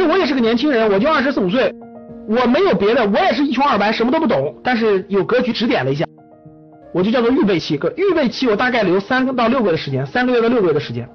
[0.00, 1.72] 设我也是个年轻人，我就二十四五岁，
[2.26, 6.04] 我没有别的，我也是一穷二白，什么都不懂，但是有格局指点了一下，
[6.94, 7.78] 我就叫做预备期。
[7.96, 11.08] 预备期我大概留三到六个月的时间，三个月到六个月的时间，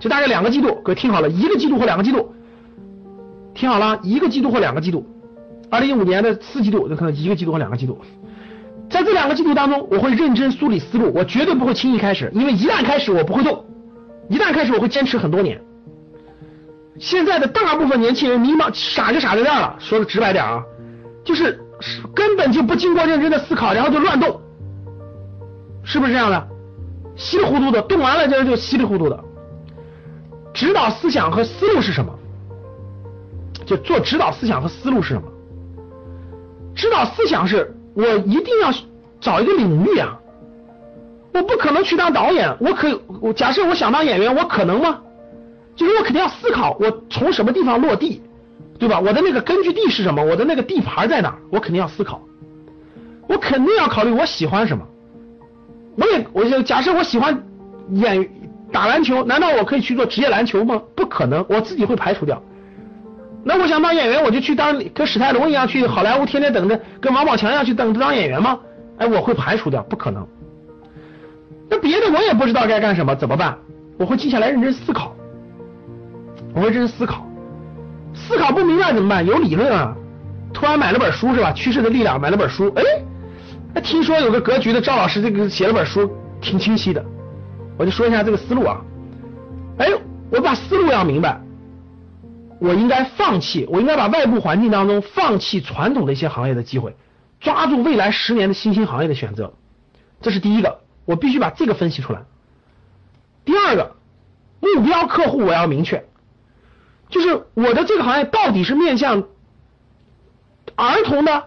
[0.00, 0.80] 就大概两个季度。
[0.84, 2.32] 各位听好了，一个季度或两个季度，
[3.54, 5.04] 听好了，一个季度或两个季度。
[5.70, 7.98] 二零一五年的四季度，就可能一个季度或两个季度。
[8.88, 13.64] 在这两个季度当中，我会认真梳理思路，我绝对不会轻易开始，因为一旦开始我不会动，
[14.28, 15.60] 一旦开始我会坚持很多年。
[16.98, 20.62] 现在的大部分年轻人迷茫傻就傻在这儿了，说的直白点啊，
[21.24, 21.60] 就是
[22.14, 24.40] 根本就不经过认真的思考，然后就乱动，
[25.82, 26.48] 是不是这样的？
[27.16, 29.24] 稀里糊涂的动完了，这就稀里糊涂的。
[30.52, 32.12] 指导思想和思路是什么？
[33.66, 35.22] 就做指导思想和思路是什么？
[36.74, 37.74] 指导思想是。
[37.96, 38.72] 我一定要
[39.20, 40.18] 找一个领域啊！
[41.32, 45.00] 我不可能去当导演，我可我假设我想当演员，我可能吗？
[45.76, 48.22] 就是我肯定要思考，我从什么地方落地，
[48.78, 49.00] 对吧？
[49.00, 50.24] 我的那个根据地是什么？
[50.24, 51.36] 我的那个地盘在哪？
[51.50, 52.22] 我肯定要思考，
[53.28, 54.86] 我肯定要考虑我喜欢什么。
[55.96, 57.44] 我也我就假设我喜欢
[57.90, 58.28] 演
[58.72, 60.80] 打篮球，难道我可以去做职业篮球吗？
[60.94, 62.42] 不可能，我自己会排除掉。
[63.44, 68.58] 那我想当演员，我就去当跟史泰龙一样去好莱坞，天天等着跟王宝强一样去等着当演员吗？
[68.98, 70.26] 哎，我会排除掉，不可能。
[71.68, 73.58] 那别的我也不知道该干什么，怎么办？
[73.98, 75.14] 我会静下来认真思考，
[76.54, 77.26] 我会认真思考，
[78.14, 79.26] 思考不明白怎么办？
[79.26, 79.94] 有理论啊！
[80.52, 81.52] 突然买了本书是吧？
[81.52, 86.08] 趋势的力量，买了本书，哎，听说有个格局的赵老师这个写了本书，
[86.40, 87.04] 挺清晰的，
[87.76, 88.80] 我就说一下这个思路啊。
[89.78, 89.88] 哎，
[90.30, 91.40] 我把思路要明白。
[92.60, 96.96] 我应该放弃，我应该把外部环境当中放弃传统的一些行业的机会，
[97.40, 99.52] 抓住未来十年的新兴行业的选择，
[100.22, 102.22] 这是第一个，我必须把这个分析出来。
[103.44, 103.96] 第二个，
[104.60, 106.04] 目标客户我要明确，
[107.14, 109.22] 就是我的这个行业到底是面向
[110.74, 111.44] 儿童的、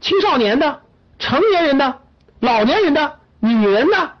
[0.00, 0.80] 青少年的、
[1.18, 1.98] 成年人的、
[2.38, 4.12] 老年人的、女人的、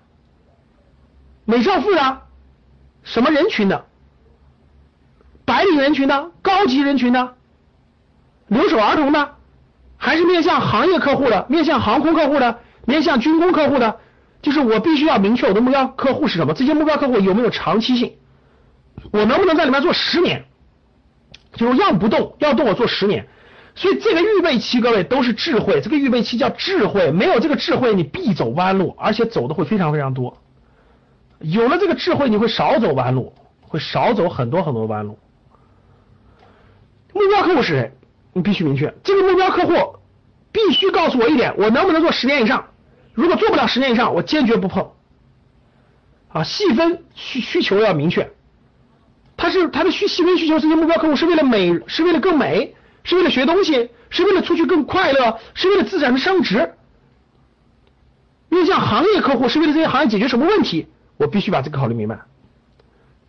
[1.44, 2.22] 美少妇的，
[3.04, 3.86] 什么人群的？
[5.44, 7.36] 白领人群的、高级人群的、
[8.48, 9.36] 留守儿童的，
[9.98, 14.00] 还是面向行业客户的、面向航空客户的、面向军工客户的，
[14.42, 18.18] 就是我必须要明确我的目标客户是什么，这些目标客户有没有长期性，
[19.12, 20.44] 我能不能在里面做十年？
[21.58, 23.26] 就是要不动，要动我做十年。
[23.74, 30.38] 所以这个预备期，各位都是智慧，这个预备期叫智慧，没有这个智慧，你必走弯路，而且走的会非常非常多。
[31.40, 35.18] 有了这个智慧，你会少走弯路，会少走很多很多弯路。
[37.12, 37.92] 目标客户是谁？
[38.32, 38.94] 你必须明确。
[39.02, 39.96] 这个目标客户
[40.52, 42.66] 必须告诉我一点：我能不能做十年以上？
[43.12, 44.90] 如果做不了十年以上，我坚决不碰。
[46.28, 48.30] 啊，细分需需求要明确。
[49.78, 52.74] 他的需细分需求，这些目标客户是为了美，是为了更美，
[53.04, 56.74] 是为了学东西，是为了出去更快乐，是为了资产的升值。
[58.48, 60.88] 面向行业客户是为了这些行业解决什么问题？
[61.16, 62.18] 我必须把这个考虑明白。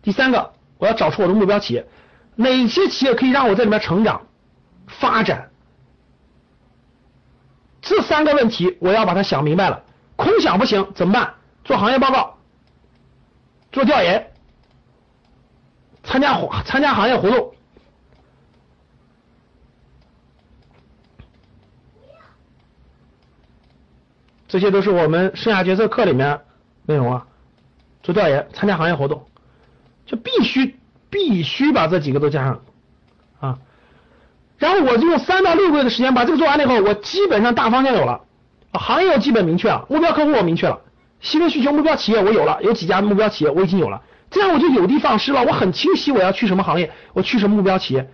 [0.02, 1.86] 第三个，我要找出我的目标企业。
[2.34, 4.22] 哪些企业可以让我在里面成长、
[4.88, 5.50] 发展？
[7.80, 9.84] 这三个问题我要把它想明白了。
[10.16, 11.34] 空想不行，怎么办？
[11.62, 12.38] 做行业报告，
[13.70, 14.29] 做调研，
[16.10, 17.54] 参加参加行业活动，
[24.48, 26.40] 这些都是我们生涯决策课里面
[26.84, 27.26] 内容啊。
[28.02, 29.24] 做调研，参加行业活动，
[30.04, 30.76] 就必须。
[31.12, 32.62] 必须把这几个都加上
[33.40, 33.58] 啊，
[34.58, 38.20] 然后我就用三到六个月的时间把这个做完了以后，我基本上大方向有了，
[38.74, 40.80] 行业我基本明确了，目标客户我明确了，
[41.20, 48.10] 细分需求目标企业我有了，有几家目标企业我已经有了，这样我就有的放矢了，我很清晰我要去什么行业，我去什么目标企业，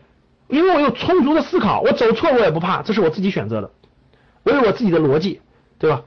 [0.49, 3.71] 因为我有充足的思考，我走错我也不怕，这是我自己选择的，
[4.45, 5.41] 我有我自己的逻辑，
[5.79, 6.03] 对吧？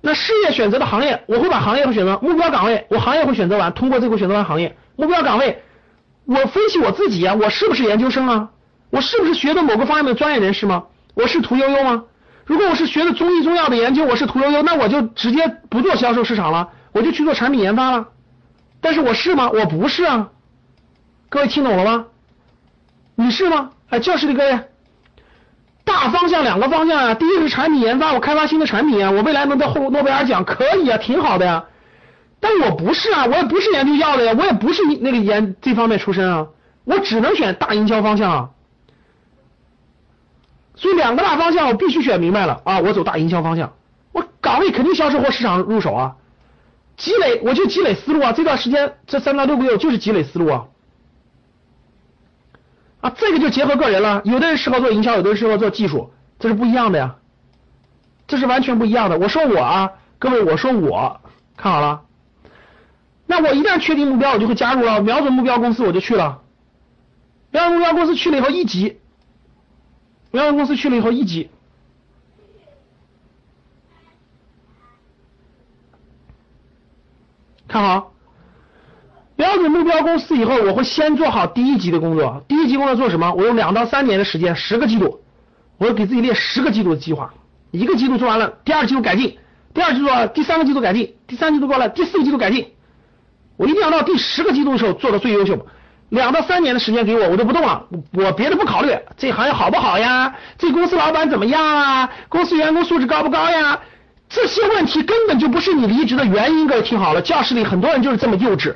[0.00, 5.62] 那事业选择的行业，我会把行业会选择目标岗位，我行业会选择完，通过这个选择完行业目标岗位。
[6.26, 8.50] 我分析我自己呀，我是不是研究生啊？
[8.90, 10.84] 我是不是学的某个方面的专业人士吗？
[11.14, 12.04] 我是屠呦呦吗？
[12.46, 18.08] 如果我是学的中医中药的研究，我是屠呦呦，那我就直接不做销售市场了，我就去做产品研发了。
[18.80, 19.50] 但是我是吗？
[19.50, 20.28] 我不是啊。
[21.30, 22.06] 各位听懂了吗？
[23.14, 23.70] 你是吗？
[23.88, 24.60] 哎，教室里各位，
[25.84, 31.64] 大方向两个方向啊，第一个是产品研发，我开发新的产品啊，我未来能得诺诺贝尔奖，可以啊，挺好的呀。
[32.40, 36.48] 但我不是啊，我也不是研究药的呀，我也不是那个研这方面出身啊，
[36.84, 38.50] 我只能选大营销方向啊。
[40.76, 43.72] 所以两个大方向我必须选明白了啊，我走大营销方向，
[44.12, 46.16] 我岗位肯定销售或市场入手啊，
[46.96, 50.64] 积累我就积累思路啊，这段时间这三到六个月就是积累思路啊，
[53.00, 54.22] 啊，这个就结合个人了。
[54.24, 57.16] 有的人适合做营销，有的人适合做技术，这是不一样的呀，
[58.26, 59.18] 这是完全不一样的。
[59.18, 61.20] 我说我啊，各位，我说我
[61.56, 62.02] 看好了，
[63.26, 66.40] 那我一旦确定目标，我就会加入了，瞄准目标公司我就去了。
[67.50, 68.98] 瞄准目标公司去了以后一级，
[70.34, 71.48] 瞄准公司去了以后一级，
[77.68, 78.12] 看好。
[79.36, 82.44] 瞄准目标公司以后，我会先做好第一级的工作。
[82.48, 83.32] 第一级工作做什么？
[83.34, 85.20] 我用两到三年的时间，十个季度，
[85.78, 87.32] 我给自己列十个季度的计划。
[87.70, 89.38] 一个季度做完了，第二季度改进，
[89.72, 92.72] 第二季度啊第三个季度改进，第三季度过了，第四个季度改进。
[93.56, 95.64] 我一定要到第十个季度的时候做到最优秀。
[96.14, 100.34] 两到三年的时间给我，我都不动了，我别的不考虑，这行业好不好呀？
[100.56, 102.10] 这公司老板怎么样啊？
[102.28, 103.80] 公司员工素质高不高呀？
[104.28, 106.66] 这些问题根本就不是你离职的原因。
[106.66, 108.74] 各位听好了，教室里很多人就是这么幼稚。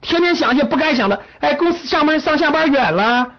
[0.00, 3.32] 天天想一些不该想的，哎，公司上班上下班远了，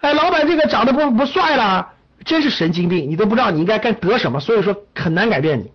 [0.00, 1.88] 哎，老板这个长得不不帅了，
[2.24, 5.70] 真是神经病，你都不知道你应该该得什么，所以说很难改变你。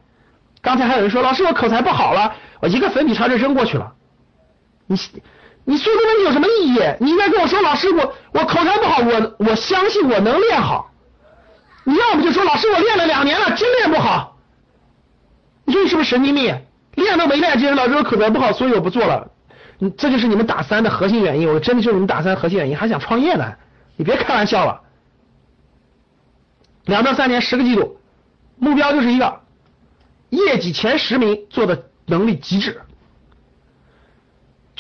[0.62, 3.94] 刚才还有人说，老师我口才不好了，我一个粉笔朝这扔过去了。
[4.88, 4.98] 你
[5.64, 6.80] 你说这问题有什么意义？
[7.00, 10.92] 你应该跟我说，老师我我口才不好，我我相信我能练好。
[11.84, 14.38] 你要不就说，老师我练了两年了，真练不好。
[15.66, 16.60] 你说你是不是神经病？
[16.96, 19.32] 练都没练，今天老师我口才不好，所以我不做了。
[19.98, 23.54] 这就是你们打三的核心原因，我真的就是你们打三核心原因，还想创业呢？
[23.96, 24.82] 你别开玩笑了。
[26.86, 27.98] 两到三年十个季度，
[28.58, 29.40] 目标就是一个
[30.30, 32.82] 业绩前十名做的能力极致，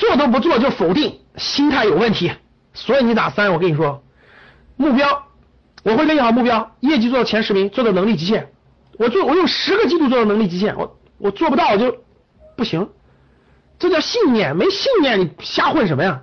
[0.01, 2.31] 做都不做就否定，心态有问题。
[2.73, 4.01] 所以你打三，我跟你说，
[4.75, 5.27] 目标
[5.83, 8.49] 我会给你好目标，业绩做到前十名，做到能力极限。
[8.97, 11.95] 我做我用十个季度做到能力极限，我我做不到我就
[12.57, 12.89] 不行。
[13.77, 16.21] 这叫信念，没信念你瞎混什么呀？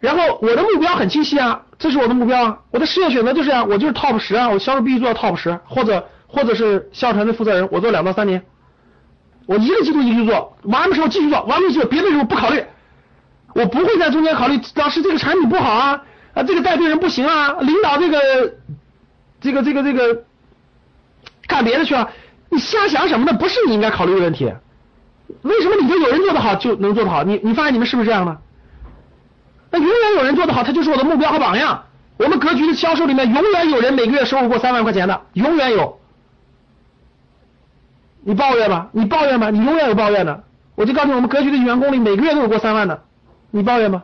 [0.00, 8.44] 然后我的目标很清晰啊，这是我的目标啊，我的事业选择就是啊，我就是 top 十啊，我销售必须做到 top 十，或者或者是销售团队负责人，我做两到三年，
[9.46, 12.62] 我一个季度一个做，完的时候继续做，完了之后别的时候不考虑，
[13.54, 16.02] 我不会在中间考虑，老师这个产品不好啊，
[16.34, 18.18] 啊这个带队人不行啊，领导这个
[19.40, 20.24] 这个这个这个
[21.46, 22.10] 干别的去了，
[22.50, 23.32] 你瞎想什么呢？
[23.38, 24.52] 不是你应该考虑的问题。
[25.42, 27.22] 为什么你觉得有人做得好就能做得好？
[27.24, 28.38] 你你发现你们是不是这样的？
[29.70, 31.84] 那永远有人做得好，他就是我的目标和榜样。
[32.16, 35.98] 我们格局的销售里面，永远有人每个月收入过三万块钱的，永远有。
[38.26, 40.42] 你抱怨吧，你抱怨吧，你永远有抱怨的。
[40.74, 43.04] 我就告诉你，我们格局的员工里，每个月都有过三万的，
[43.52, 44.02] 你抱怨吗？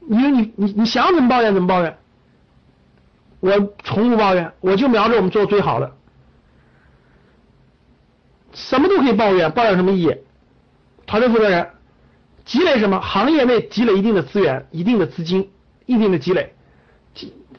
[0.00, 1.98] 你你你你想怎么抱怨怎么抱怨，
[3.40, 5.92] 我从不抱怨，我就瞄着我们做最好的。
[8.54, 10.16] 什么都可以抱怨，抱怨什么意义？
[11.04, 11.68] 团队负责人
[12.46, 12.98] 积累什么？
[13.00, 15.50] 行业内积累一定的资源、一定的资金、
[15.84, 16.54] 一定的积累。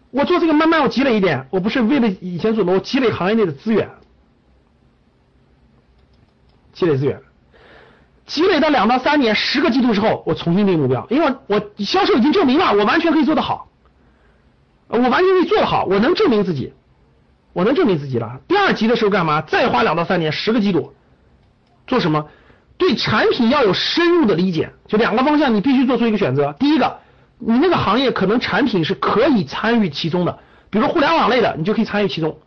[0.09, 3.87] 我做这个慢慢我积累一点，我不是为了以前做的，我积累行业内的资源，
[6.73, 7.21] 积累资源，
[8.25, 13.69] 积累到两到三年、十个季度之后，我重新定目标，因为我销售已经证明了，我完全可以做得好，
[14.87, 16.73] 我完全可以做得好，我能证明自己。
[17.55, 18.39] 我能证明自己了。
[18.47, 19.39] 第二级的时候干嘛？
[19.41, 20.91] 再花两到三年，十个季度，
[21.85, 22.25] 做什么？
[22.79, 24.71] 对产品要有深入的理解。
[24.87, 26.55] 就两个方向，你必须做出一个选择。
[26.57, 26.97] 第一个，
[27.37, 30.39] 你那个行业可能产品是可以参与其中的，
[30.71, 32.39] 比如说互联网类的，你就可以参与其中。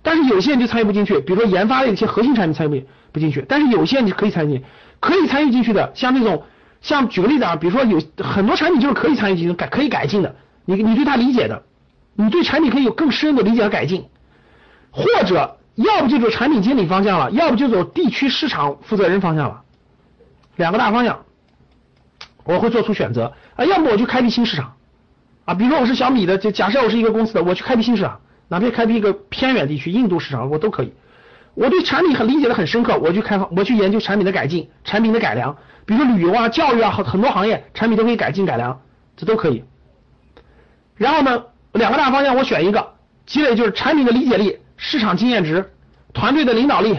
[0.00, 3.42] 但是有些人就参与不进去，比如说研发类的一些核心产品参与不进不进去。
[3.48, 4.62] 但是有些你可以参与，
[5.00, 6.42] 可以参与进去的，像那种，
[6.82, 10.34] 像举个例子啊，比如说有很多产品就是可以参与进去改可以改进的，
[10.66, 11.62] 你你对它理解的，
[12.14, 14.04] 你对产品可以有更深的理解和改进。
[14.90, 19.62] 或者要不就走产品经理方向了，要不就走地区市场负责人方向了，
[20.56, 21.24] 两个大方向，
[22.44, 24.74] 我会做出选择啊，要么我就开辟新市场
[25.46, 30.92] 啊，比如说我是小米的，就假设我是一个公司的，我去开辟新市场，哪怕开辟一个偏远地区，印度市场我都可以。
[31.54, 35.56] 我对产品很理解的很深刻，我去开发，我去研究产品的改进、产品的改良，
[35.86, 38.80] 比如说旅游啊、教育啊，很很多行业产品都可以改进改良，
[39.16, 39.64] 这都可以。
[40.96, 42.94] 然后呢，两个大方向我选一个，
[43.26, 44.58] 积累就是产品的理解力。
[44.76, 45.70] 市场经验值，
[46.12, 46.98] 团队的领导力，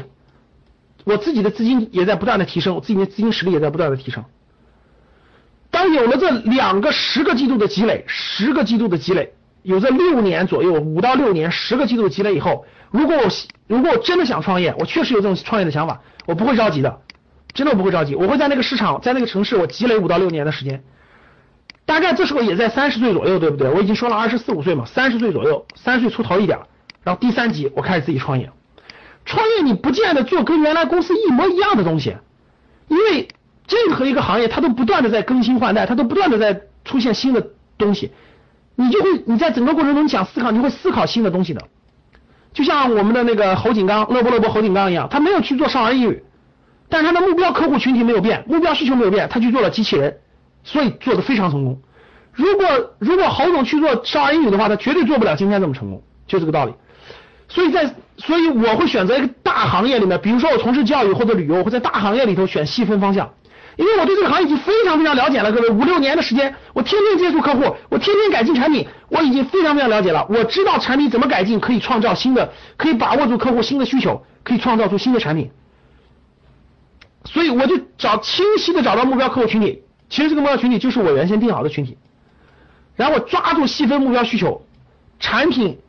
[1.04, 4.24] 我自己的资金也在不断的提升，我自己的资金实力也在不断的提升。
[5.70, 9.34] 当有了这两个十个季度的积累，十个季度的积累，
[9.66, 13.24] 有这六年左右，五到六年，十个季度积累以后，如果我
[13.66, 17.02] 如果我真的想创业，我确实有这种创业的想法，我不会着急的，
[17.52, 20.84] 真的不会着急，我会在那个市场，在那个城市，我积累五到六年的时间，
[21.88, 23.72] 大概这时候也在三十岁左右，对不对？
[23.72, 26.60] 我已经说了二十四五岁嘛，三十岁左右，三十岁出头一点。
[27.04, 28.52] 然后第三级，我开始自己创业。
[29.26, 32.16] 创业你不见得做跟原来公司一模一样的东西，
[32.88, 33.28] 因为
[33.68, 38.12] 任何一个行业它都不断的在更新换代，它都不断的在出现新的东西，
[38.76, 41.62] 你就会你在整个过程中你想思考，你会思考新的东西的。
[42.54, 46.24] 就像我们的那个侯景刚，乐不乐不侯景刚一样，他没有去做少儿英语，
[46.90, 50.18] 但是他的目标客户群体没有变，目标需求没有变，他去做了机器人，
[50.64, 51.82] 所以做的非常成功。
[52.32, 52.66] 如果
[53.00, 56.74] 如果侯总去做少儿英语的话，他绝对做不了今天这么成功，就这个道理。
[57.48, 63.32] 所以在所以我会选择一个大行业里面，比如说我从事教育或者旅游，我会在大行业里头选细分方向。
[63.78, 70.26] 因为我对这个行业已经非常非常了解了，各位五六年的时间，我天天接触客户，我天天改进产品，我已经非常非常了解了。
[70.30, 75.52] 我知道产品怎么改进，可以创造新的，可以把握住客户新的需求，可以创造出新的产品。
[77.26, 81.98] 所以我就找清晰的找到目标客户群体，其实这个目标群体就是我原先定好的群体，
[82.96, 84.66] 然后我抓住细分目标需求，
[85.20, 85.80] 产品，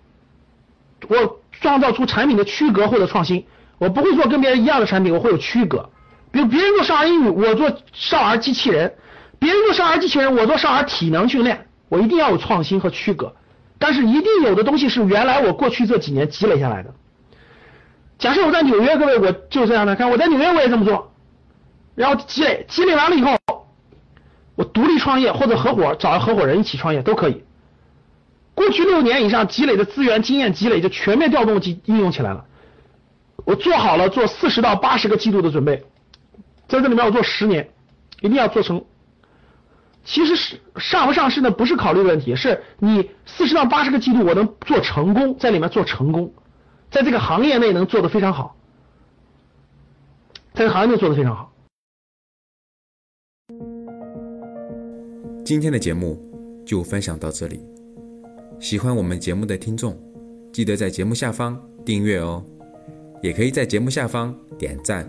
[1.09, 3.47] 我创造出产品的区隔或者创新，
[3.79, 5.91] 我不会做跟别人一样的产品，我会有区隔。
[6.31, 8.91] 比如别人做少儿英语，我做少儿机器人；
[9.39, 11.67] 别人做少儿机器人，我做少儿体能训练。
[11.89, 13.35] 我一定要有创新和区隔，
[13.79, 16.93] 但是一定有的东西是原来我过去这几年积累下来的。
[18.19, 21.13] 假设我在纽约，各位我就这样的，看我在纽约我也这么做，
[21.95, 23.37] 然后积累，积累完了以后，
[24.57, 27.45] 我独立创业或者合伙找合伙人一起创业都可以。
[28.55, 32.47] 过去六年以上积累的资源经验积累就全面调动起应用起来了。
[33.45, 35.85] 我做好了做四十到八十个季度的准备。
[36.69, 37.69] 在这里面我做十年，
[38.21, 38.85] 一定要做成。
[40.05, 46.33] 其实是上不上市呢，不是考虑的问题，是你四十到八十个季度我能做成功，在里面做成功，
[46.93, 48.57] 在这个行业内能做的非常好，
[50.55, 51.53] 在行业内做的非常好。
[55.45, 56.21] 今天的节目
[56.65, 57.61] 就分享到这里，
[58.61, 59.99] 喜欢我们节目的听众，
[60.53, 62.45] 记得在节目下方订阅哦，
[63.25, 65.09] 也可以在节目下方点赞、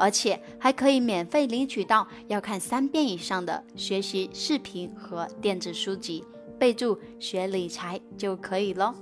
[0.00, 6.24] 而且还可以免费领取到要看三遍以上的学习视频和电子书籍，
[6.58, 8.94] 备注学理财就可以了。